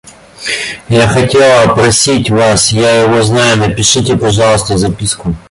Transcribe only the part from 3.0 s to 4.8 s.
его знаю, напишите, пожалуйста,